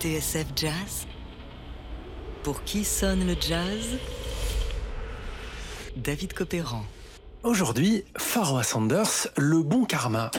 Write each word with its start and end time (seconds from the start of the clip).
TSF 0.00 0.46
Jazz 0.56 1.06
Pour 2.42 2.64
qui 2.64 2.86
sonne 2.86 3.26
le 3.26 3.34
jazz? 3.38 3.98
David 5.94 6.32
Copéran. 6.32 6.86
Aujourd'hui, 7.42 8.06
Pharoah 8.16 8.62
Sanders, 8.62 9.28
le 9.36 9.62
bon 9.62 9.84
karma. 9.84 10.30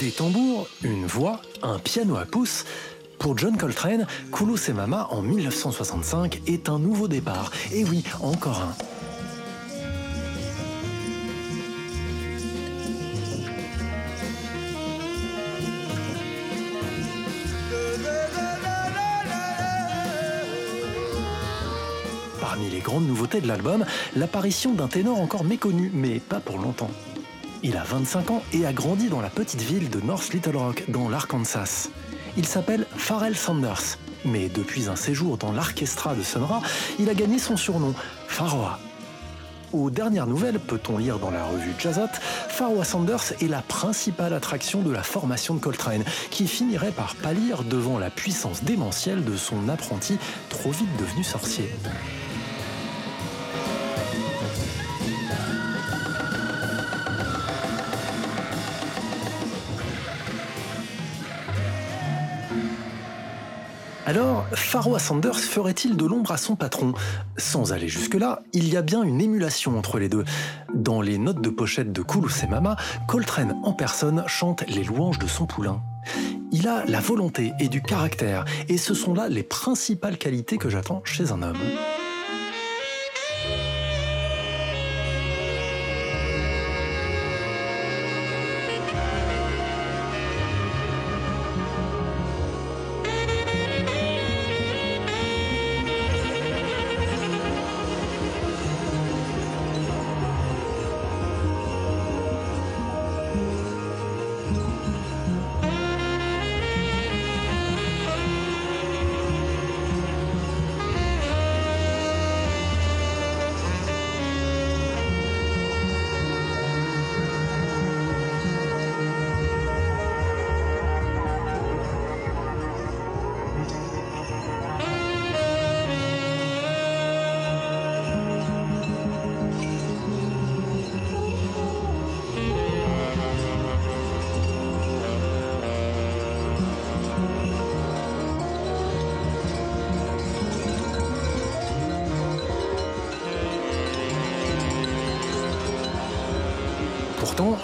Des 0.00 0.10
tambours, 0.10 0.68
une 0.82 1.04
voix, 1.04 1.42
un 1.62 1.78
piano 1.78 2.16
à 2.16 2.24
pouce. 2.24 2.64
Pour 3.18 3.36
John 3.36 3.58
Coltrane, 3.58 4.06
Koulos 4.30 4.68
et 4.68 4.72
Mama 4.72 5.08
en 5.10 5.20
1965 5.20 6.40
est 6.46 6.70
un 6.70 6.78
nouveau 6.78 7.06
départ. 7.06 7.50
Et 7.72 7.84
oui, 7.84 8.02
encore 8.22 8.62
un. 8.62 8.95
Grandes 22.86 23.08
nouveautés 23.08 23.40
de 23.40 23.48
l'album, 23.48 23.84
l'apparition 24.14 24.72
d'un 24.72 24.86
ténor 24.86 25.20
encore 25.20 25.42
méconnu, 25.42 25.90
mais 25.92 26.20
pas 26.20 26.38
pour 26.38 26.58
longtemps. 26.58 26.90
Il 27.64 27.76
a 27.76 27.82
25 27.82 28.30
ans 28.30 28.42
et 28.52 28.64
a 28.64 28.72
grandi 28.72 29.08
dans 29.08 29.20
la 29.20 29.28
petite 29.28 29.60
ville 29.60 29.90
de 29.90 30.00
North 30.00 30.32
Little 30.32 30.56
Rock, 30.56 30.84
dans 30.86 31.08
l'Arkansas. 31.08 31.88
Il 32.36 32.46
s'appelle 32.46 32.86
Pharrell 32.96 33.36
Sanders, 33.36 33.98
mais 34.24 34.48
depuis 34.48 34.88
un 34.88 34.94
séjour 34.94 35.36
dans 35.36 35.50
l'orchestra 35.50 36.14
de 36.14 36.22
Sun 36.22 36.44
Ra, 36.44 36.62
il 37.00 37.10
a 37.10 37.14
gagné 37.14 37.40
son 37.40 37.56
surnom, 37.56 37.92
Pharoah. 38.28 38.78
Aux 39.72 39.90
dernières 39.90 40.28
nouvelles, 40.28 40.60
peut-on 40.60 40.96
lire 40.96 41.18
dans 41.18 41.32
la 41.32 41.44
revue 41.44 41.72
Jazzot, 41.80 42.06
Pharoah 42.48 42.84
Sanders 42.84 43.32
est 43.42 43.48
la 43.48 43.62
principale 43.62 44.32
attraction 44.32 44.82
de 44.82 44.92
la 44.92 45.02
formation 45.02 45.54
de 45.54 45.58
Coltrane, 45.58 46.04
qui 46.30 46.46
finirait 46.46 46.92
par 46.92 47.16
pâlir 47.16 47.64
devant 47.64 47.98
la 47.98 48.10
puissance 48.10 48.62
démentielle 48.62 49.24
de 49.24 49.36
son 49.36 49.68
apprenti, 49.68 50.18
trop 50.50 50.70
vite 50.70 50.96
devenu 51.00 51.24
sorcier. 51.24 51.68
Alors, 64.06 64.46
Pharoah 64.52 65.00
Sanders 65.00 65.40
ferait-il 65.40 65.96
de 65.96 66.06
l'ombre 66.06 66.30
à 66.30 66.36
son 66.36 66.54
patron? 66.54 66.94
Sans 67.36 67.72
aller 67.72 67.88
jusque-là, 67.88 68.44
il 68.52 68.68
y 68.68 68.76
a 68.76 68.82
bien 68.82 69.02
une 69.02 69.20
émulation 69.20 69.76
entre 69.76 69.98
les 69.98 70.08
deux. 70.08 70.24
Dans 70.72 71.00
les 71.00 71.18
notes 71.18 71.40
de 71.40 71.50
pochette 71.50 71.92
de 71.92 72.02
Koulous 72.02 72.44
et 72.44 72.46
Mama, 72.46 72.76
Coltrane 73.08 73.56
en 73.64 73.72
personne 73.72 74.22
chante 74.28 74.62
les 74.68 74.84
louanges 74.84 75.18
de 75.18 75.26
son 75.26 75.46
poulain. 75.46 75.82
Il 76.52 76.68
a 76.68 76.84
la 76.84 77.00
volonté 77.00 77.52
et 77.58 77.68
du 77.68 77.82
caractère, 77.82 78.44
et 78.68 78.78
ce 78.78 78.94
sont 78.94 79.12
là 79.12 79.28
les 79.28 79.42
principales 79.42 80.18
qualités 80.18 80.56
que 80.56 80.70
j'attends 80.70 81.02
chez 81.04 81.32
un 81.32 81.42
homme. 81.42 81.58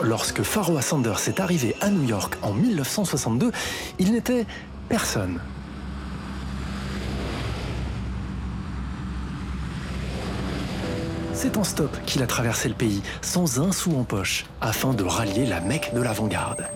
Lorsque 0.03 0.43
Pharoah 0.43 0.83
Sanders 0.83 1.29
est 1.29 1.41
arrivé 1.41 1.75
à 1.81 1.91
New 1.91 2.05
York 2.05 2.37
en 2.43 2.53
1962, 2.53 3.53
il 3.99 4.13
n'était 4.13 4.47
personne. 4.89 5.41
C'est 11.33 11.57
en 11.57 11.65
stop 11.65 11.97
qu'il 12.07 12.23
a 12.23 12.27
traversé 12.27 12.69
le 12.69 12.75
pays, 12.75 13.03
sans 13.21 13.61
un 13.61 13.73
sou 13.73 13.97
en 13.97 14.05
poche, 14.05 14.47
afin 14.61 14.95
de 14.95 15.03
rallier 15.03 15.47
la 15.47 15.61
Mecque 15.61 15.93
de 15.95 16.01
l'avant-garde. 16.01 16.69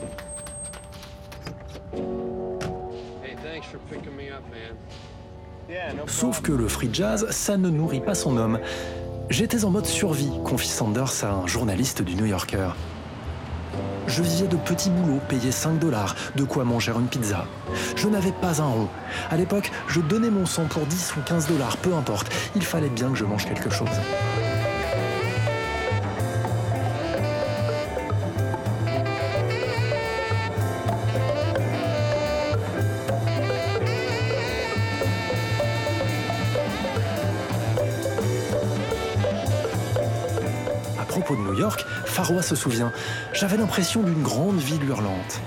Sauf 6.07 6.43
que 6.43 6.53
le 6.53 6.69
free 6.69 6.91
jazz, 6.93 7.27
ça 7.31 7.57
ne 7.57 7.69
nourrit 7.69 8.01
pas 8.01 8.15
son 8.15 8.37
homme. 8.37 8.59
J'étais 9.31 9.65
en 9.65 9.71
mode 9.71 9.87
survie, 9.87 10.31
confie 10.45 10.69
Sanders 10.69 11.25
à 11.25 11.31
un 11.31 11.47
journaliste 11.47 12.03
du 12.03 12.15
New 12.15 12.27
Yorker. 12.27 12.71
Je 14.07 14.23
vivais 14.23 14.47
de 14.47 14.57
petits 14.57 14.91
boulots 14.91 15.21
payés 15.29 15.53
5 15.53 15.79
dollars, 15.79 16.15
de 16.37 16.45
quoi 16.45 16.65
manger 16.65 16.93
une 16.93 17.09
pizza. 17.09 17.45
Je 17.97 18.09
n'avais 18.09 18.33
pas 18.33 18.63
un 18.63 18.67
rond. 18.67 18.89
À 19.31 19.37
l'époque, 19.37 19.71
je 19.89 20.01
donnais 20.01 20.31
mon 20.31 20.47
sang 20.47 20.65
pour 20.65 20.87
10 20.87 21.15
ou 21.17 21.21
15 21.21 21.49
dollars, 21.49 21.77
peu 21.79 21.95
importe. 21.95 22.33
Il 22.55 22.63
fallait 22.63 22.89
bien 22.89 23.11
que 23.11 23.17
je 23.17 23.25
mange 23.25 23.47
quelque 23.47 23.71
chose. 23.71 23.89
Pharoah 42.17 42.41
se 42.41 42.57
souvient, 42.57 42.93
j'avais 43.35 43.59
l'impression 43.59 44.03
d'une 44.03 44.23
grande 44.23 44.57
ville 44.57 44.83
hurlante. 44.85 45.43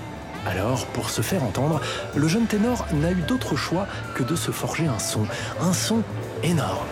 Alors, 0.46 0.86
pour 0.86 1.10
se 1.10 1.20
faire 1.20 1.42
entendre, 1.42 1.80
le 2.14 2.28
jeune 2.28 2.46
ténor 2.46 2.86
n'a 2.92 3.10
eu 3.10 3.22
d'autre 3.22 3.56
choix 3.56 3.88
que 4.14 4.22
de 4.22 4.36
se 4.36 4.52
forger 4.52 4.86
un 4.86 5.00
son, 5.00 5.26
un 5.60 5.72
son 5.72 6.04
énorme. 6.44 6.86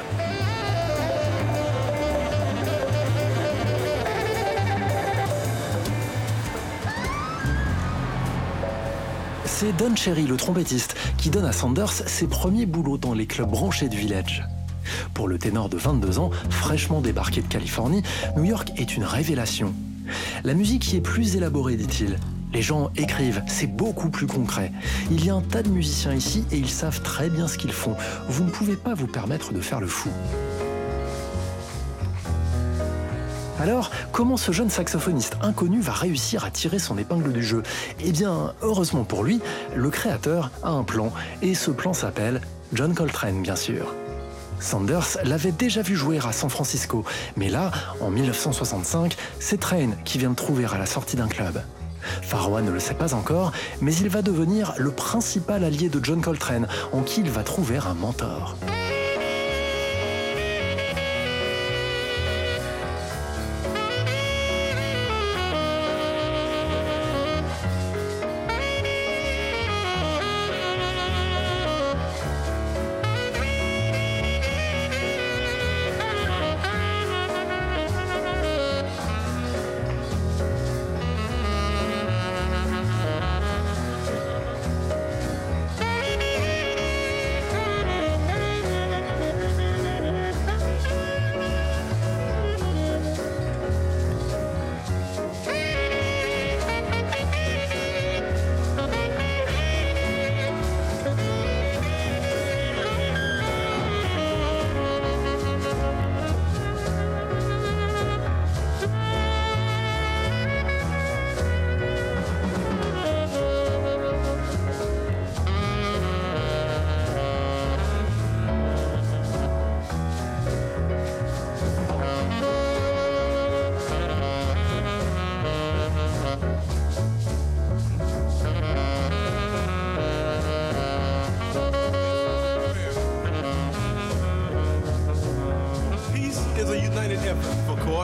C'est 9.44 9.76
Don 9.76 9.94
Cherry, 9.94 10.26
le 10.26 10.36
trompettiste, 10.36 10.96
qui 11.18 11.30
donne 11.30 11.44
à 11.44 11.52
Sanders 11.52 11.92
ses 11.92 12.26
premiers 12.26 12.66
boulots 12.66 12.98
dans 12.98 13.14
les 13.14 13.26
clubs 13.26 13.48
branchés 13.48 13.88
du 13.88 13.96
village. 13.96 14.44
Pour 15.18 15.26
le 15.26 15.36
ténor 15.36 15.68
de 15.68 15.76
22 15.76 16.20
ans, 16.20 16.30
fraîchement 16.48 17.00
débarqué 17.00 17.42
de 17.42 17.48
Californie, 17.48 18.04
New 18.36 18.44
York 18.44 18.70
est 18.76 18.96
une 18.96 19.02
révélation. 19.02 19.74
La 20.44 20.54
musique 20.54 20.92
y 20.92 20.96
est 20.96 21.00
plus 21.00 21.34
élaborée, 21.34 21.74
dit-il. 21.74 22.20
Les 22.52 22.62
gens 22.62 22.90
écrivent, 22.94 23.42
c'est 23.48 23.66
beaucoup 23.66 24.10
plus 24.10 24.28
concret. 24.28 24.70
Il 25.10 25.24
y 25.24 25.28
a 25.28 25.34
un 25.34 25.40
tas 25.40 25.64
de 25.64 25.70
musiciens 25.70 26.14
ici 26.14 26.44
et 26.52 26.56
ils 26.56 26.70
savent 26.70 27.02
très 27.02 27.30
bien 27.30 27.48
ce 27.48 27.58
qu'ils 27.58 27.72
font. 27.72 27.96
Vous 28.28 28.44
ne 28.44 28.50
pouvez 28.50 28.76
pas 28.76 28.94
vous 28.94 29.08
permettre 29.08 29.52
de 29.52 29.60
faire 29.60 29.80
le 29.80 29.88
fou. 29.88 30.08
Alors, 33.58 33.90
comment 34.12 34.36
ce 34.36 34.52
jeune 34.52 34.70
saxophoniste 34.70 35.36
inconnu 35.42 35.80
va 35.80 35.94
réussir 35.94 36.44
à 36.44 36.52
tirer 36.52 36.78
son 36.78 36.96
épingle 36.96 37.32
du 37.32 37.42
jeu? 37.42 37.64
Eh 37.98 38.12
bien, 38.12 38.54
heureusement 38.62 39.02
pour 39.02 39.24
lui, 39.24 39.40
le 39.74 39.90
créateur 39.90 40.52
a 40.62 40.70
un 40.70 40.84
plan, 40.84 41.12
et 41.42 41.56
ce 41.56 41.72
plan 41.72 41.92
s'appelle 41.92 42.40
John 42.72 42.94
Coltrane, 42.94 43.42
bien 43.42 43.56
sûr. 43.56 43.96
Sanders 44.60 45.18
l'avait 45.24 45.52
déjà 45.52 45.82
vu 45.82 45.96
jouer 45.96 46.18
à 46.18 46.32
San 46.32 46.50
Francisco, 46.50 47.04
mais 47.36 47.48
là, 47.48 47.70
en 48.00 48.10
1965, 48.10 49.16
c'est 49.38 49.60
Train 49.60 49.90
qui 50.04 50.18
vient 50.18 50.30
de 50.30 50.36
trouver 50.36 50.64
à 50.64 50.78
la 50.78 50.86
sortie 50.86 51.16
d'un 51.16 51.28
club. 51.28 51.60
Farwa 52.22 52.62
ne 52.62 52.70
le 52.70 52.80
sait 52.80 52.94
pas 52.94 53.14
encore, 53.14 53.52
mais 53.80 53.94
il 53.94 54.08
va 54.08 54.22
devenir 54.22 54.74
le 54.78 54.90
principal 54.90 55.64
allié 55.64 55.88
de 55.88 56.02
John 56.02 56.20
Coltrane, 56.20 56.68
en 56.92 57.02
qui 57.02 57.20
il 57.20 57.30
va 57.30 57.42
trouver 57.42 57.78
un 57.78 57.94
mentor. 57.94 58.56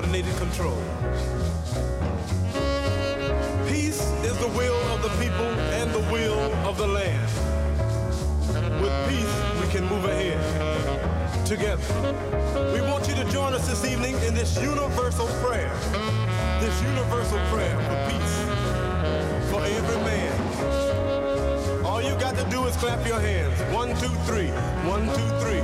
coordinated 0.05 0.37
control. 0.37 0.77
Peace 3.67 4.03
is 4.23 4.37
the 4.39 4.49
will 4.49 4.77
of 4.93 5.03
the 5.03 5.09
people 5.23 5.47
and 5.73 5.91
the 5.93 6.12
will 6.12 6.39
of 6.69 6.77
the 6.77 6.87
land. 6.87 7.31
With 8.83 8.93
peace, 9.09 9.35
we 9.62 9.73
can 9.73 9.89
move 9.89 10.05
ahead 10.05 11.47
together. 11.47 11.83
We 12.75 12.83
want 12.83 13.09
you 13.09 13.15
to 13.15 13.25
join 13.31 13.55
us 13.55 13.67
this 13.67 13.85
evening 13.91 14.17
in 14.27 14.35
this 14.35 14.61
universal 14.61 15.27
prayer, 15.43 15.73
this 16.61 16.83
universal 16.83 17.39
prayer 17.49 17.77
for 17.89 17.97
peace 18.11 18.37
for 19.51 19.62
every 19.65 20.01
man. 20.05 21.85
All 21.85 22.03
you 22.03 22.15
got 22.21 22.37
to 22.37 22.45
do 22.51 22.65
is 22.67 22.77
clap 22.77 23.06
your 23.06 23.21
hands. 23.21 23.59
One, 23.75 23.89
two, 24.01 24.15
three. 24.29 24.49
One, 24.85 25.06
two, 25.06 25.29
three. 25.41 25.62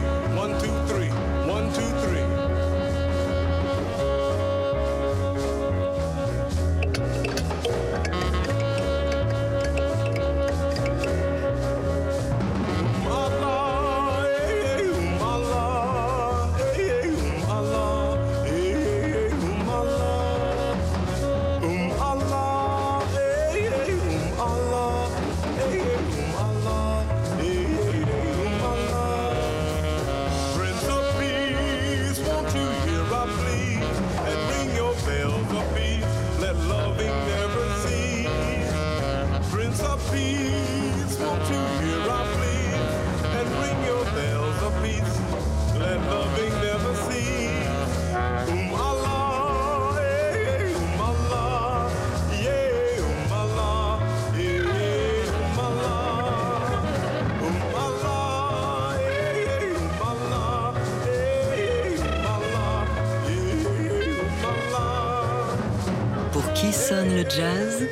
Jazz, 67.28 67.86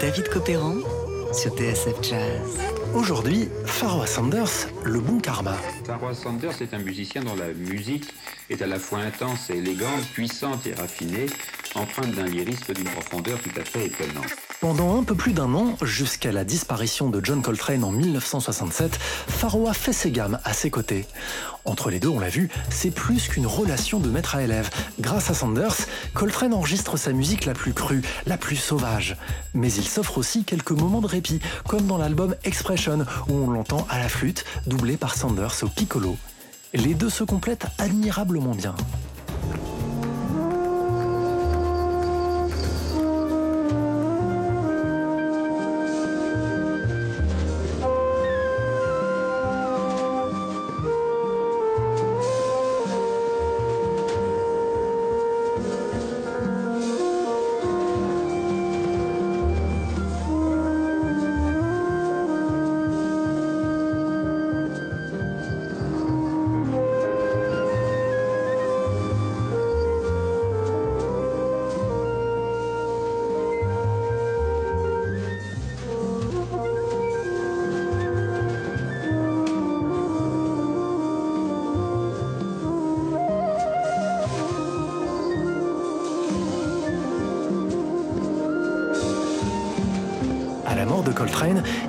David 0.00 0.28
Copéran 0.28 0.74
sur 1.32 1.56
TSF 1.56 2.02
Jazz. 2.02 2.58
Aujourd'hui, 2.94 3.48
Pharoah 3.64 4.06
Sanders, 4.06 4.68
le 4.84 5.00
bon 5.00 5.18
karma. 5.18 5.56
Pharoah 5.84 6.14
Sanders 6.14 6.60
est 6.60 6.74
un 6.74 6.78
musicien 6.78 7.22
dont 7.22 7.36
la 7.36 7.48
musique 7.48 8.12
est 8.50 8.60
à 8.62 8.66
la 8.66 8.78
fois 8.78 8.98
intense 8.98 9.50
et 9.50 9.58
élégante, 9.58 10.02
puissante 10.12 10.66
et 10.66 10.74
raffinée, 10.74 11.26
empreinte 11.76 12.12
d'un 12.12 12.26
lyrisme 12.26 12.72
d'une 12.72 12.88
profondeur 12.88 13.38
tout 13.40 13.60
à 13.60 13.64
fait 13.64 13.86
étonnante. 13.86 14.26
Pendant 14.60 14.98
un 14.98 15.04
peu 15.04 15.14
plus 15.14 15.32
d'un 15.32 15.52
an, 15.54 15.76
jusqu'à 15.82 16.32
la 16.32 16.44
disparition 16.44 17.10
de 17.10 17.24
John 17.24 17.42
Coltrane 17.42 17.84
en 17.84 17.92
1967, 17.92 18.98
Pharoah 19.28 19.74
fait 19.74 19.92
ses 19.92 20.10
gammes 20.10 20.38
à 20.44 20.52
ses 20.52 20.70
côtés. 20.70 21.06
Entre 21.64 21.90
les 21.90 22.00
deux, 22.00 22.08
on 22.08 22.18
l'a 22.18 22.28
vu, 22.28 22.48
c'est 22.70 22.90
plus 22.90 23.28
qu'une 23.28 23.46
relation 23.46 23.98
de 23.98 24.08
maître 24.08 24.36
à 24.36 24.42
élève. 24.42 24.70
Grâce 25.00 25.30
à 25.30 25.34
Sanders, 25.34 25.76
Coltrane 26.14 26.54
enregistre 26.54 26.96
sa 26.96 27.12
musique 27.12 27.44
la 27.44 27.54
plus 27.54 27.74
crue, 27.74 28.02
la 28.26 28.38
plus 28.38 28.56
sauvage. 28.56 29.16
Mais 29.52 29.72
il 29.72 29.86
s'offre 29.86 30.18
aussi 30.18 30.44
quelques 30.44 30.72
moments 30.72 31.00
de 31.00 31.06
répit, 31.06 31.40
comme 31.68 31.86
dans 31.86 31.98
l'album 31.98 32.34
Expression, 32.44 33.04
où 33.28 33.34
on 33.34 33.50
l'entend 33.50 33.86
à 33.90 33.98
la 33.98 34.08
flûte, 34.08 34.44
doublé 34.66 34.96
par 34.96 35.16
Sanders 35.16 35.62
au 35.62 35.68
piccolo. 35.68 36.16
Les 36.72 36.94
deux 36.94 37.10
se 37.10 37.24
complètent 37.24 37.66
admirablement 37.78 38.54
bien. 38.54 38.74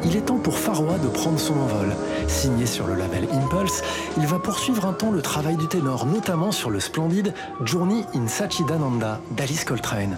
Il 0.03 0.15
est 0.15 0.21
temps 0.21 0.37
pour 0.37 0.57
Farwa 0.57 0.97
de 0.97 1.07
prendre 1.07 1.39
son 1.39 1.53
envol. 1.53 1.95
Signé 2.27 2.65
sur 2.65 2.87
le 2.87 2.95
label 2.95 3.27
Impulse, 3.31 3.81
il 4.17 4.25
va 4.25 4.39
poursuivre 4.39 4.85
un 4.85 4.93
temps 4.93 5.11
le 5.11 5.21
travail 5.21 5.57
du 5.57 5.67
ténor, 5.67 6.05
notamment 6.05 6.51
sur 6.51 6.69
le 6.69 6.79
splendide 6.79 7.33
Journey 7.63 8.03
in 8.15 8.27
Sachidananda 8.27 9.19
d'Alice 9.31 9.63
Coltrane, 9.63 10.17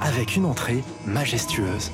avec 0.00 0.36
une 0.36 0.46
entrée 0.46 0.82
majestueuse. 1.06 1.90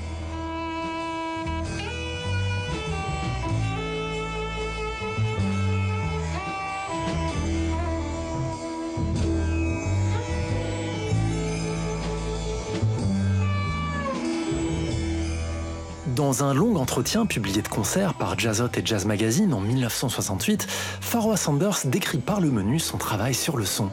Dans 16.21 16.45
un 16.45 16.53
long 16.53 16.77
entretien 16.77 17.25
publié 17.25 17.63
de 17.63 17.69
concert 17.69 18.13
par 18.13 18.39
Jazzot 18.39 18.69
et 18.77 18.83
Jazz 18.85 19.07
Magazine 19.07 19.55
en 19.55 19.61
1968, 19.61 20.67
Pharoah 21.01 21.39
Sanders 21.39 21.79
décrit 21.87 22.19
par 22.19 22.43
le 22.43 22.51
menu 22.51 22.79
son 22.79 22.99
travail 22.99 23.33
sur 23.33 23.57
le 23.57 23.65
son. 23.65 23.89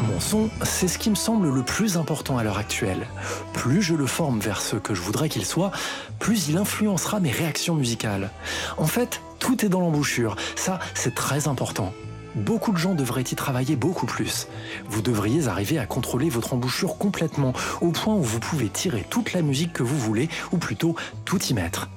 Mon 0.00 0.18
son, 0.18 0.48
c'est 0.62 0.88
ce 0.88 0.96
qui 0.96 1.10
me 1.10 1.14
semble 1.14 1.50
le 1.50 1.62
plus 1.62 1.98
important 1.98 2.38
à 2.38 2.42
l'heure 2.42 2.56
actuelle. 2.56 3.06
Plus 3.52 3.82
je 3.82 3.94
le 3.94 4.06
forme 4.06 4.40
vers 4.40 4.62
ce 4.62 4.76
que 4.76 4.94
je 4.94 5.02
voudrais 5.02 5.28
qu'il 5.28 5.44
soit, 5.44 5.72
plus 6.20 6.48
il 6.48 6.56
influencera 6.56 7.20
mes 7.20 7.32
réactions 7.32 7.74
musicales. 7.74 8.30
En 8.78 8.86
fait, 8.86 9.20
tout 9.40 9.62
est 9.62 9.68
dans 9.68 9.80
l'embouchure. 9.80 10.36
Ça, 10.56 10.78
c'est 10.94 11.14
très 11.14 11.48
important. 11.48 11.92
Beaucoup 12.34 12.72
de 12.72 12.78
gens 12.78 12.94
devraient 12.94 13.22
y 13.22 13.34
travailler 13.34 13.76
beaucoup 13.76 14.06
plus. 14.06 14.48
Vous 14.88 15.02
devriez 15.02 15.48
arriver 15.48 15.78
à 15.78 15.86
contrôler 15.86 16.30
votre 16.30 16.54
embouchure 16.54 16.96
complètement, 16.96 17.52
au 17.80 17.90
point 17.90 18.14
où 18.14 18.22
vous 18.22 18.40
pouvez 18.40 18.68
tirer 18.68 19.04
toute 19.08 19.32
la 19.32 19.42
musique 19.42 19.72
que 19.72 19.82
vous 19.82 19.98
voulez, 19.98 20.28
ou 20.50 20.58
plutôt 20.58 20.96
tout 21.24 21.42
y 21.42 21.54
mettre. 21.54 21.88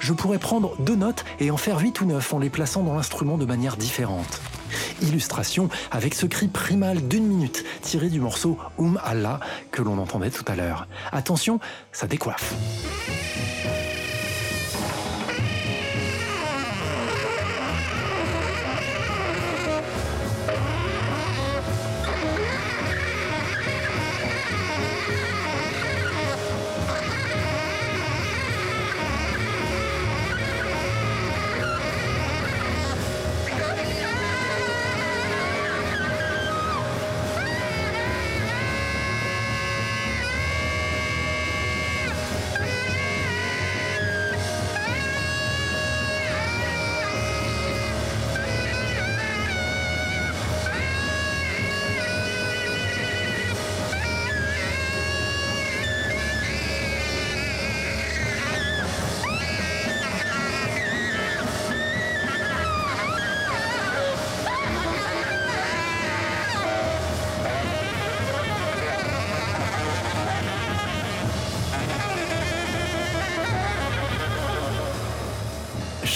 Je 0.00 0.12
pourrais 0.12 0.38
prendre 0.38 0.76
deux 0.80 0.96
notes 0.96 1.24
et 1.40 1.50
en 1.50 1.56
faire 1.56 1.78
huit 1.78 2.00
ou 2.00 2.06
neuf 2.06 2.32
en 2.32 2.38
les 2.38 2.50
plaçant 2.50 2.82
dans 2.82 2.94
l'instrument 2.94 3.38
de 3.38 3.46
manière 3.46 3.76
différente. 3.76 4.40
Illustration 5.02 5.68
avec 5.90 6.14
ce 6.14 6.26
cri 6.26 6.48
primal 6.48 7.06
d'une 7.08 7.26
minute 7.26 7.64
tiré 7.82 8.08
du 8.08 8.20
morceau 8.20 8.58
Um 8.78 8.98
Allah 9.04 9.40
que 9.70 9.82
l'on 9.82 9.98
entendait 9.98 10.30
tout 10.30 10.44
à 10.48 10.56
l'heure. 10.56 10.86
Attention, 11.12 11.60
ça 11.92 12.06
décoiffe. 12.06 12.54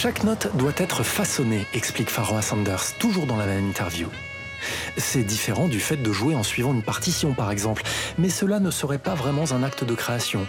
Chaque 0.03 0.25
note 0.25 0.49
doit 0.57 0.73
être 0.79 1.05
façonnée, 1.05 1.65
explique 1.75 2.11
Pharoah 2.11 2.43
Sanders, 2.43 2.99
toujours 2.99 3.25
dans 3.25 3.37
la 3.37 3.47
même 3.47 3.69
interview. 3.69 4.09
C'est 4.97 5.23
différent 5.23 5.69
du 5.69 5.79
fait 5.79 5.97
de 5.97 6.11
jouer 6.11 6.35
en 6.35 6.43
suivant 6.43 6.75
une 6.75 6.83
partition 6.83 7.35
par 7.35 7.53
exemple, 7.53 7.85
mais 8.19 8.29
cela 8.29 8.59
ne 8.59 8.73
serait 8.73 8.99
pas 8.99 9.15
vraiment 9.15 9.53
un 9.53 9.63
acte 9.63 9.85
de 9.85 9.95
création. 9.95 10.49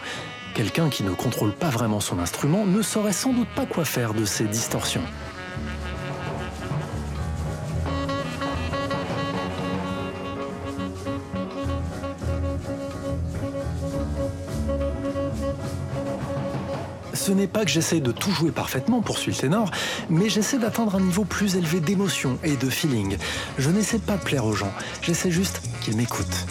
Quelqu'un 0.55 0.89
qui 0.89 1.03
ne 1.03 1.11
contrôle 1.11 1.51
pas 1.51 1.69
vraiment 1.69 1.99
son 1.99 2.17
instrument 2.17 2.65
ne 2.65 2.81
saurait 2.81 3.13
sans 3.13 3.31
doute 3.31 3.47
pas 3.55 3.67
quoi 3.67 3.85
faire 3.85 4.15
de 4.15 4.25
ces 4.25 4.45
distorsions. 4.45 5.03
Ce 17.13 17.31
n'est 17.31 17.47
pas 17.47 17.63
que 17.63 17.71
j'essaie 17.71 17.99
de 17.99 18.11
tout 18.11 18.31
jouer 18.31 18.51
parfaitement, 18.51 19.01
poursuit 19.01 19.31
le 19.31 19.37
ténor, 19.37 19.69
mais 20.09 20.29
j'essaie 20.29 20.57
d'atteindre 20.57 20.95
un 20.95 21.01
niveau 21.01 21.23
plus 21.23 21.55
élevé 21.55 21.79
d'émotion 21.79 22.37
et 22.43 22.55
de 22.55 22.69
feeling. 22.69 23.17
Je 23.57 23.69
n'essaie 23.69 23.99
pas 23.99 24.17
de 24.17 24.23
plaire 24.23 24.45
aux 24.45 24.53
gens, 24.53 24.71
j'essaie 25.01 25.31
juste 25.31 25.61
qu'ils 25.81 25.95
m'écoutent. 25.95 26.45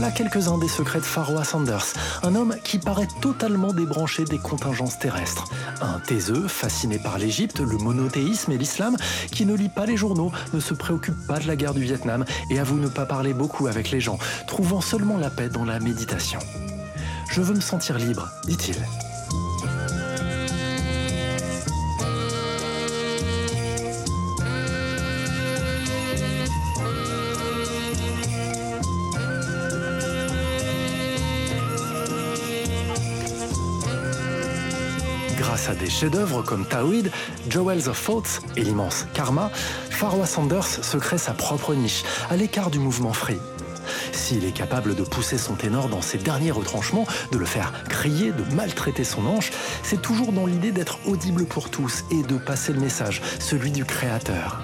Voilà 0.00 0.14
quelques-uns 0.14 0.56
des 0.56 0.66
secrets 0.66 1.00
de 1.00 1.04
Pharoah 1.04 1.44
Sanders, 1.44 1.92
un 2.22 2.34
homme 2.34 2.56
qui 2.64 2.78
paraît 2.78 3.06
totalement 3.20 3.74
débranché 3.74 4.24
des 4.24 4.38
contingences 4.38 4.98
terrestres. 4.98 5.44
Un 5.82 6.00
taiseux, 6.00 6.48
fasciné 6.48 6.98
par 6.98 7.18
l'Égypte, 7.18 7.60
le 7.60 7.76
monothéisme 7.76 8.50
et 8.50 8.56
l'islam, 8.56 8.96
qui 9.30 9.44
ne 9.44 9.54
lit 9.54 9.68
pas 9.68 9.84
les 9.84 9.98
journaux, 9.98 10.32
ne 10.54 10.60
se 10.60 10.72
préoccupe 10.72 11.26
pas 11.26 11.38
de 11.38 11.46
la 11.46 11.54
guerre 11.54 11.74
du 11.74 11.82
Vietnam 11.82 12.24
et 12.48 12.58
avoue 12.58 12.78
ne 12.78 12.88
pas 12.88 13.04
parler 13.04 13.34
beaucoup 13.34 13.66
avec 13.66 13.90
les 13.90 14.00
gens, 14.00 14.18
trouvant 14.46 14.80
seulement 14.80 15.18
la 15.18 15.28
paix 15.28 15.50
dans 15.50 15.66
la 15.66 15.78
méditation. 15.80 16.38
Je 17.30 17.42
veux 17.42 17.54
me 17.54 17.60
sentir 17.60 17.98
libre, 17.98 18.30
dit-il. 18.46 18.76
Grâce 35.60 35.76
à 35.76 35.78
des 35.78 35.90
chefs-d'œuvre 35.90 36.40
comme 36.40 36.64
Tawhid, 36.64 37.10
Jewels 37.50 37.90
of 37.90 38.02
Thoughts 38.02 38.40
et 38.56 38.62
l'immense 38.62 39.04
Karma, 39.12 39.50
Pharoah 39.90 40.24
Sanders 40.24 40.64
se 40.64 40.96
crée 40.96 41.18
sa 41.18 41.34
propre 41.34 41.74
niche, 41.74 42.02
à 42.30 42.36
l'écart 42.36 42.70
du 42.70 42.78
mouvement 42.78 43.12
free. 43.12 43.36
S'il 44.12 44.46
est 44.46 44.52
capable 44.52 44.94
de 44.94 45.02
pousser 45.02 45.36
son 45.36 45.56
ténor 45.56 45.90
dans 45.90 46.00
ses 46.00 46.16
derniers 46.16 46.50
retranchements, 46.50 47.06
de 47.30 47.36
le 47.36 47.44
faire 47.44 47.74
crier, 47.90 48.32
de 48.32 48.54
maltraiter 48.54 49.04
son 49.04 49.26
hanche, 49.26 49.50
c'est 49.82 50.00
toujours 50.00 50.32
dans 50.32 50.46
l'idée 50.46 50.72
d'être 50.72 50.98
audible 51.06 51.44
pour 51.44 51.68
tous 51.68 52.04
et 52.10 52.22
de 52.22 52.38
passer 52.38 52.72
le 52.72 52.80
message, 52.80 53.20
celui 53.38 53.70
du 53.70 53.84
créateur. 53.84 54.62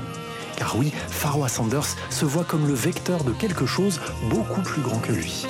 Car 0.57 0.79
oui, 0.79 0.95
Pharoah 1.11 1.51
Sanders 1.51 1.95
se 2.09 2.25
voit 2.25 2.45
comme 2.45 2.67
le 2.67 2.75
vecteur 2.75 3.23
de 3.23 3.33
quelque 3.33 3.67
chose 3.67 4.01
beaucoup 4.31 4.63
plus 4.63 4.81
grand 4.81 5.01
que 5.01 5.13
lui. 5.13 5.45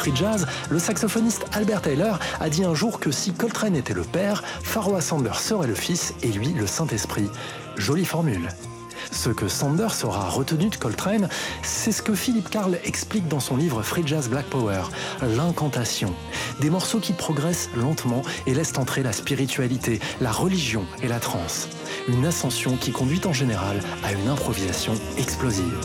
Free 0.00 0.16
jazz, 0.16 0.46
le 0.70 0.78
saxophoniste 0.78 1.44
Albert 1.52 1.82
Taylor 1.82 2.18
a 2.40 2.48
dit 2.48 2.64
un 2.64 2.74
jour 2.74 3.00
que 3.00 3.10
si 3.10 3.34
Coltrane 3.34 3.76
était 3.76 3.92
le 3.92 4.02
père, 4.02 4.42
Pharoah 4.62 5.02
Sanders 5.02 5.38
serait 5.38 5.66
le 5.66 5.74
fils 5.74 6.14
et 6.22 6.28
lui 6.28 6.54
le 6.54 6.66
Saint-Esprit. 6.66 7.28
Jolie 7.76 8.06
formule. 8.06 8.48
Ce 9.12 9.28
que 9.28 9.46
Sanders 9.46 10.02
aura 10.04 10.30
retenu 10.30 10.70
de 10.70 10.76
Coltrane, 10.76 11.28
c'est 11.62 11.92
ce 11.92 12.00
que 12.00 12.14
Philippe 12.14 12.48
Carl 12.48 12.78
explique 12.82 13.28
dans 13.28 13.40
son 13.40 13.58
livre 13.58 13.82
Free 13.82 14.06
Jazz 14.06 14.30
Black 14.30 14.46
Power, 14.46 14.84
l'incantation. 15.20 16.14
Des 16.60 16.70
morceaux 16.70 17.00
qui 17.00 17.12
progressent 17.12 17.68
lentement 17.76 18.22
et 18.46 18.54
laissent 18.54 18.78
entrer 18.78 19.02
la 19.02 19.12
spiritualité, 19.12 20.00
la 20.22 20.32
religion 20.32 20.86
et 21.02 21.08
la 21.08 21.20
transe. 21.20 21.68
Une 22.08 22.24
ascension 22.24 22.78
qui 22.78 22.90
conduit 22.90 23.20
en 23.26 23.34
général 23.34 23.80
à 24.02 24.12
une 24.12 24.28
improvisation 24.28 24.94
explosive. 25.18 25.78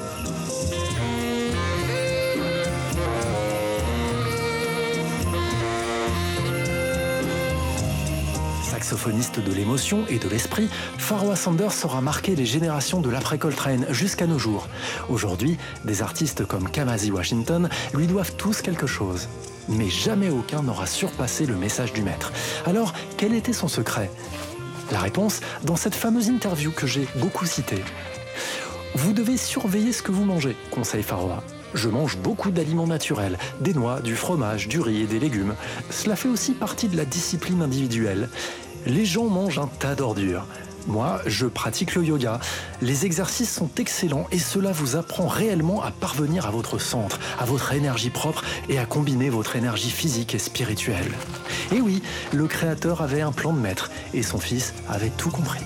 Saxophoniste 8.76 9.40
de 9.40 9.54
l'émotion 9.54 10.06
et 10.10 10.20
de 10.20 10.28
l'esprit, 10.28 10.68
Pharoah 10.98 11.38
Sanders 11.38 11.72
saura 11.72 12.02
marquer 12.02 12.36
les 12.36 12.46
générations 12.46 13.00
de 13.00 13.10
l'après-Coltrane 13.10 13.86
jusqu'à 13.92 14.28
nos 14.28 14.38
jours. 14.38 14.68
Aujourd'hui, 15.08 15.56
des 15.86 16.02
artistes 16.02 16.46
comme 16.46 16.70
Kamasi 16.70 17.10
Washington 17.10 17.70
lui 17.94 18.06
doivent 18.06 18.36
tous 18.36 18.62
quelque 18.62 18.86
chose. 18.86 19.30
Mais 19.70 19.90
jamais 19.90 20.30
aucun 20.30 20.62
n'aura 20.62 20.88
surpassé 20.88 21.46
le 21.46 21.56
message 21.56 21.94
du 21.94 22.02
maître. 22.02 22.34
Alors, 22.66 22.94
quel 23.16 23.34
était 23.34 23.54
son 23.54 23.70
secret? 23.70 24.12
La 24.92 25.00
réponse 25.00 25.40
dans 25.64 25.78
cette 25.78 25.96
fameuse 25.96 26.28
interview 26.28 26.72
que 26.72 26.86
j'ai 26.86 27.08
beaucoup 27.16 27.46
citée. 27.46 27.82
Vous 28.96 29.14
devez 29.14 29.38
surveiller 29.38 29.94
ce 29.94 30.02
que 30.02 30.12
vous 30.12 30.26
mangez, 30.26 30.58
conseille 30.70 31.04
Pharoah. 31.04 31.44
Je 31.74 31.88
mange 31.88 32.18
beaucoup 32.18 32.52
d'aliments 32.52 32.88
naturels, 32.88 33.38
des 33.60 33.74
noix, 33.74 34.02
du 34.02 34.16
fromage, 34.16 34.68
du 34.68 34.80
riz 34.82 35.02
et 35.02 35.08
des 35.08 35.20
légumes. 35.20 35.56
Cela 35.90 36.16
fait 36.16 36.30
aussi 36.30 36.54
partie 36.54 36.88
de 36.88 36.96
la 36.96 37.04
discipline 37.04 37.62
individuelle. 37.62 38.30
Les 38.86 39.06
gens 39.06 39.26
mangent 39.26 39.60
un 39.60 39.68
tas 39.68 39.96
d'ordures. 39.96 40.46
Moi, 40.88 41.20
je 41.26 41.48
pratique 41.48 41.96
le 41.96 42.04
yoga. 42.04 42.40
Les 42.82 43.06
exercices 43.06 43.52
sont 43.52 43.70
excellents 43.78 44.28
et 44.32 44.38
cela 44.38 44.72
vous 44.72 44.96
apprend 44.96 45.28
réellement 45.28 45.82
à 45.82 45.90
parvenir 45.90 46.46
à 46.46 46.52
votre 46.52 46.78
centre, 46.78 47.20
à 47.40 47.46
votre 47.46 47.74
énergie 47.74 48.12
propre 48.12 48.44
et 48.70 48.78
à 48.78 48.86
combiner 48.86 49.30
votre 49.30 49.56
énergie 49.56 49.90
physique 49.90 50.36
et 50.36 50.40
spirituelle. 50.40 51.12
Et 51.72 51.82
oui, 51.82 52.04
le 52.34 52.46
créateur 52.46 53.02
avait 53.02 53.22
un 53.22 53.32
plan 53.32 53.54
de 53.54 53.60
maître 53.60 53.90
et 54.14 54.22
son 54.22 54.38
fils 54.38 54.76
avait 54.88 55.10
tout 55.10 55.32
compris. 55.32 55.62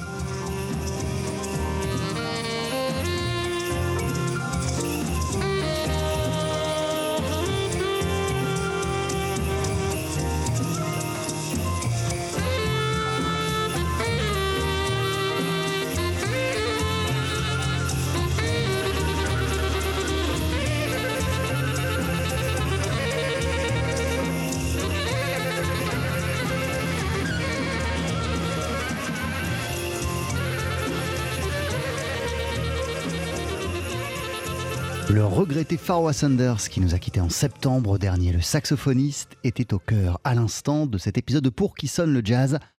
Le 35.20 35.26
regretté 35.26 35.76
Farwa 35.76 36.14
Sanders, 36.14 36.70
qui 36.70 36.80
nous 36.80 36.96
a 36.96 36.98
quittés 36.98 37.20
en 37.20 37.28
septembre 37.28 38.00
dernier, 38.00 38.32
le 38.32 38.40
saxophoniste, 38.40 39.36
était 39.44 39.74
au 39.74 39.78
cœur 39.78 40.18
à 40.24 40.34
l'instant 40.34 40.86
de 40.86 40.98
cet 40.98 41.18
épisode 41.18 41.44
de 41.44 41.50
Pour 41.50 41.76
qui 41.76 41.90
sonne 41.90 42.14
le 42.14 42.22
jazz 42.24 42.58